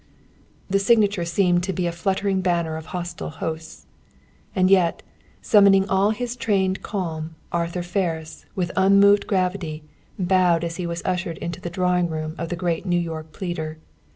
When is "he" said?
10.77-10.87